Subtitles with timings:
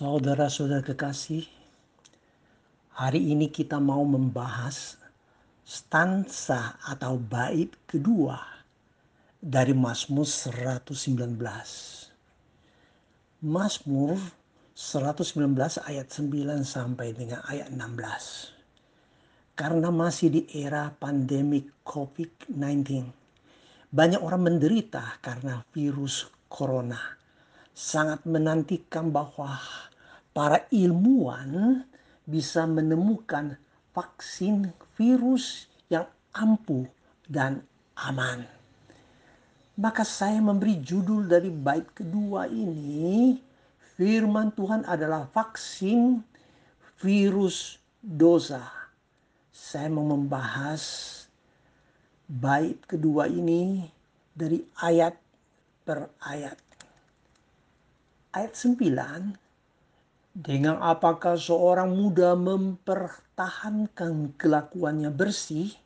[0.00, 1.44] Saudara-saudara kekasih,
[2.96, 4.96] hari ini kita mau membahas
[5.60, 8.40] stansa atau bait kedua
[9.44, 11.36] dari Mazmur 119.
[13.44, 14.16] Mazmur
[14.72, 15.36] 119
[15.84, 18.56] ayat 9 sampai dengan ayat 16.
[19.52, 23.04] Karena masih di era pandemi COVID-19,
[23.92, 27.20] banyak orang menderita karena virus corona.
[27.70, 29.56] Sangat menantikan bahwa
[30.30, 31.82] para ilmuwan
[32.26, 33.58] bisa menemukan
[33.90, 36.86] vaksin virus yang ampuh
[37.26, 37.62] dan
[37.98, 38.46] aman.
[39.80, 43.40] Maka saya memberi judul dari bait kedua ini,
[43.96, 46.20] firman Tuhan adalah vaksin
[47.00, 48.80] virus dosa
[49.60, 50.82] saya mau membahas
[52.24, 53.84] bait kedua ini
[54.32, 55.14] dari ayat
[55.84, 56.56] per ayat.
[58.34, 59.49] Ayat 9,
[60.40, 65.76] dengan apakah seorang muda mempertahankan kelakuannya bersih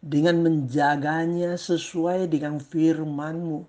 [0.00, 3.68] dengan menjaganya sesuai dengan firmanmu.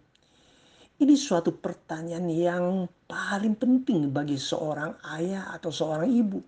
[0.97, 6.39] Ini suatu pertanyaan yang paling penting bagi seorang ayah atau seorang ibu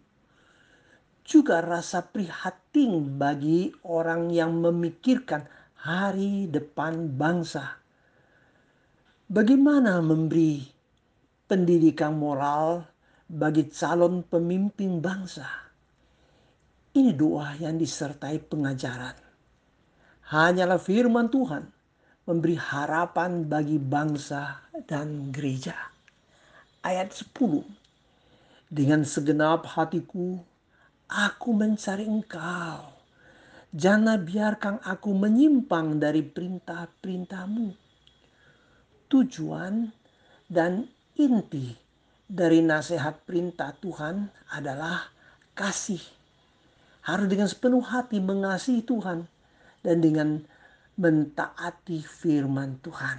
[1.29, 5.45] juga rasa prihatin bagi orang yang memikirkan
[5.77, 7.77] hari depan bangsa.
[9.29, 10.65] Bagaimana memberi
[11.45, 12.81] pendidikan moral
[13.29, 15.45] bagi calon pemimpin bangsa?
[16.89, 19.13] Ini doa yang disertai pengajaran.
[20.33, 21.69] Hanyalah firman Tuhan
[22.25, 25.77] memberi harapan bagi bangsa dan gereja.
[26.81, 27.65] Ayat 10.
[28.69, 30.41] Dengan segenap hatiku
[31.09, 32.93] Aku mencari engkau.
[33.73, 37.73] Jangan biarkan aku menyimpang dari perintah-perintahmu.
[39.09, 39.89] Tujuan
[40.45, 40.85] dan
[41.17, 41.88] inti
[42.29, 45.09] dari nasihat perintah Tuhan adalah
[45.57, 45.99] kasih.
[47.01, 49.25] Harus dengan sepenuh hati mengasihi Tuhan
[49.81, 50.37] dan dengan
[50.93, 53.17] mentaati firman Tuhan.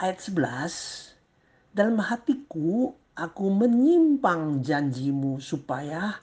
[0.00, 6.16] Ayat 11, dalam hatiku aku menyimpang janjimu supaya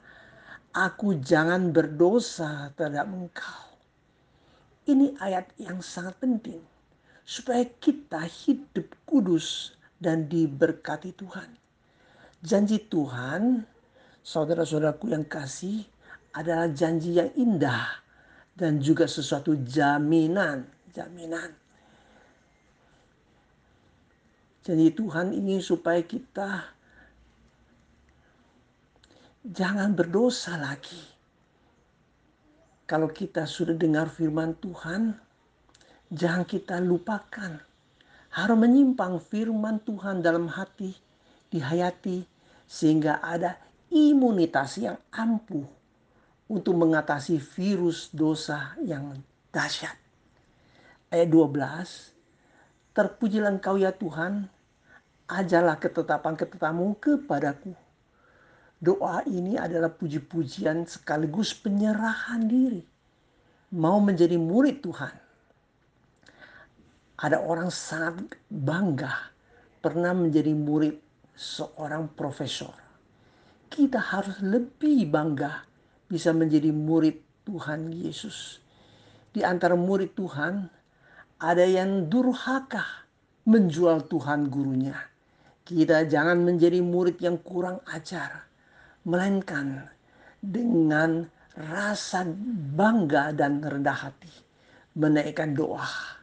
[0.73, 3.61] aku jangan berdosa terhadap engkau.
[4.89, 6.59] Ini ayat yang sangat penting
[7.23, 11.47] supaya kita hidup kudus dan diberkati Tuhan.
[12.43, 13.63] Janji Tuhan,
[14.19, 15.87] saudara-saudaraku yang kasih,
[16.35, 18.03] adalah janji yang indah
[18.51, 21.55] dan juga sesuatu jaminan, jaminan.
[24.63, 26.71] Jadi Tuhan ingin supaya kita
[29.43, 31.03] jangan berdosa lagi.
[32.87, 35.15] Kalau kita sudah dengar firman Tuhan,
[36.11, 37.59] jangan kita lupakan.
[38.33, 40.97] Harus menyimpang firman Tuhan dalam hati,
[41.53, 42.25] dihayati,
[42.65, 43.61] sehingga ada
[43.93, 45.69] imunitas yang ampuh
[46.49, 49.21] untuk mengatasi virus dosa yang
[49.53, 49.93] dahsyat.
[51.13, 54.49] Ayat 12, Terpujilah engkau ya Tuhan,
[55.29, 57.73] ajalah ketetapan-ketetapanmu kepadaku
[58.83, 62.83] Doa ini adalah puji-pujian sekaligus penyerahan diri.
[63.79, 65.22] Mau menjadi murid Tuhan.
[67.23, 69.31] Ada orang sangat bangga
[69.79, 70.99] pernah menjadi murid
[71.31, 72.75] seorang profesor.
[73.71, 75.63] Kita harus lebih bangga
[76.03, 78.59] bisa menjadi murid Tuhan Yesus.
[79.31, 80.67] Di antara murid Tuhan
[81.39, 83.07] ada yang durhaka
[83.47, 84.99] menjual Tuhan gurunya.
[85.63, 88.51] Kita jangan menjadi murid yang kurang ajar
[89.07, 89.87] melainkan
[90.43, 91.23] dengan
[91.55, 92.27] rasa
[92.75, 94.31] bangga dan rendah hati
[94.99, 96.22] menaikkan doa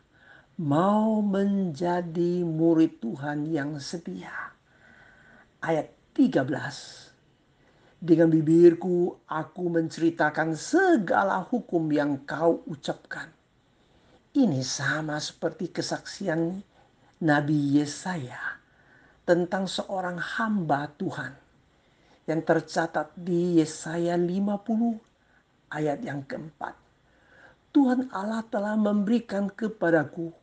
[0.60, 4.53] mau menjadi murid Tuhan yang setia.
[5.65, 7.97] Ayat 13.
[7.97, 13.32] Dengan bibirku aku menceritakan segala hukum yang kau ucapkan.
[14.37, 16.61] Ini sama seperti kesaksian
[17.25, 18.61] Nabi Yesaya
[19.25, 21.32] tentang seorang hamba Tuhan
[22.29, 26.76] yang tercatat di Yesaya 50 ayat yang keempat.
[27.73, 30.39] Tuhan Allah telah memberikan kepadaku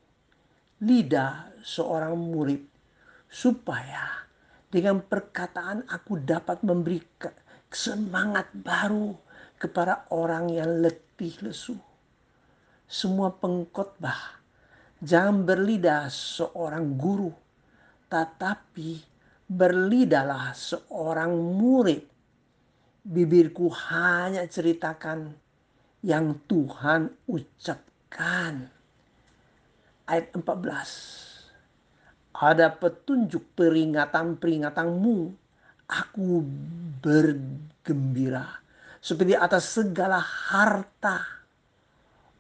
[0.77, 2.62] lidah seorang murid
[3.25, 4.29] supaya
[4.69, 7.01] dengan perkataan aku dapat memberi
[7.71, 9.15] semangat baru
[9.57, 11.74] kepada orang yang letih lesu.
[12.88, 14.39] Semua pengkhotbah
[15.01, 17.33] jangan berlidah seorang guru,
[18.07, 19.01] tetapi
[19.50, 22.03] berlidahlah seorang murid.
[23.07, 25.31] Bibirku hanya ceritakan
[26.03, 28.76] yang Tuhan ucapkan.
[30.07, 31.36] Ayat 14.
[32.38, 35.36] ada petunjuk peringatan-peringatanmu,
[35.83, 36.45] aku
[37.04, 38.63] bergembira.
[39.04, 41.27] Seperti atas segala harta.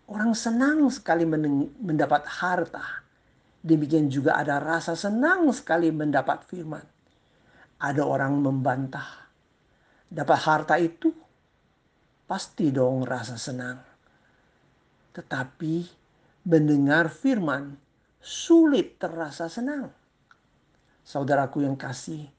[0.07, 3.03] Orang senang sekali mendapat harta.
[3.59, 6.85] Demikian juga ada rasa senang sekali mendapat firman.
[7.83, 9.27] Ada orang membantah.
[10.07, 11.11] Dapat harta itu
[12.23, 13.83] pasti dong rasa senang.
[15.11, 16.06] Tetapi
[16.47, 17.75] mendengar firman
[18.23, 19.91] sulit terasa senang.
[21.03, 22.31] Saudaraku yang kasih,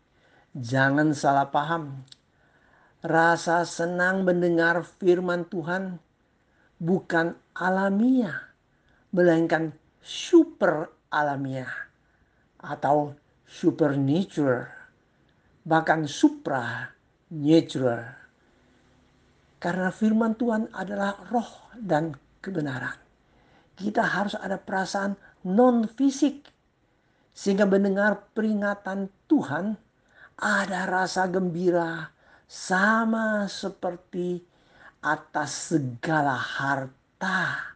[0.57, 2.09] jangan salah paham.
[3.05, 6.01] Rasa senang mendengar firman Tuhan
[6.81, 8.49] bukan alamiah,
[9.13, 11.71] melainkan super alamiah
[12.65, 13.13] atau
[13.45, 14.73] supernatural,
[15.69, 16.97] bahkan supra
[17.29, 18.09] natural.
[19.61, 23.08] Karena firman Tuhan adalah roh dan kebenaran.
[23.79, 25.15] Kita harus ada perasaan
[25.47, 26.51] non fisik
[27.31, 29.79] sehingga mendengar peringatan Tuhan
[30.35, 32.11] ada rasa gembira
[32.51, 34.43] sama seperti
[34.99, 37.71] atas segala harta.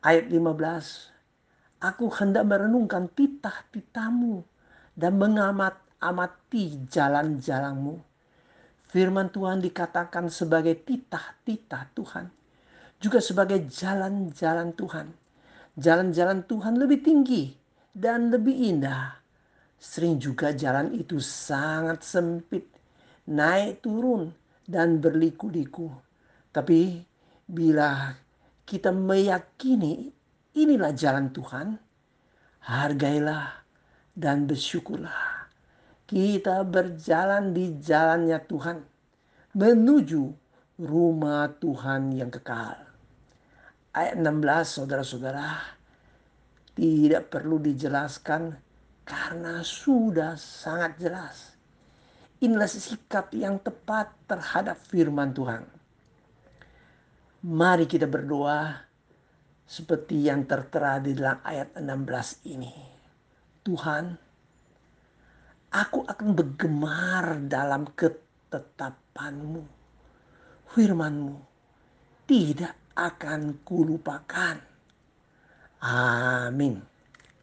[0.00, 1.84] Ayat 15.
[1.84, 4.40] Aku hendak merenungkan titah-titahmu
[4.96, 8.00] dan mengamat-amati jalan-jalanmu.
[8.88, 12.43] Firman Tuhan dikatakan sebagai titah-titah Tuhan.
[13.04, 15.12] Juga sebagai jalan-jalan Tuhan.
[15.76, 17.52] Jalan-jalan Tuhan lebih tinggi
[17.92, 19.20] dan lebih indah.
[19.76, 22.64] Sering juga jalan itu sangat sempit
[23.28, 24.32] naik turun
[24.64, 25.92] dan berliku-liku.
[26.48, 27.04] Tapi
[27.44, 28.08] bila
[28.64, 30.08] kita meyakini
[30.56, 31.76] inilah jalan Tuhan,
[32.64, 33.68] hargailah
[34.16, 35.52] dan bersyukurlah.
[36.08, 38.76] Kita berjalan di jalannya Tuhan
[39.52, 40.22] menuju
[40.80, 42.93] rumah Tuhan yang kekal.
[43.94, 45.48] Ayat 16 saudara-saudara
[46.74, 48.58] tidak perlu dijelaskan
[49.06, 51.54] karena sudah sangat jelas
[52.44, 55.64] Inilah sikap yang tepat terhadap firman Tuhan.
[57.40, 58.84] Mari kita berdoa
[59.64, 62.68] seperti yang tertera di dalam ayat 16 ini.
[63.64, 64.12] Tuhan,
[65.72, 69.64] aku akan bergemar dalam ketetapanmu.
[70.68, 71.40] Firmanmu
[72.28, 74.62] tidak akan kulupakan.
[75.84, 76.93] Amin.